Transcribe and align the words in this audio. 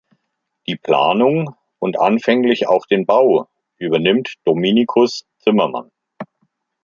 Die 0.65 0.75
Planung 0.77 1.55
und 1.77 1.99
anfänglich 1.99 2.65
auch 2.65 2.87
den 2.87 3.05
Bau 3.05 3.47
übernimmt 3.77 4.33
Dominikus 4.45 5.27
Zimmermann. 5.37 5.91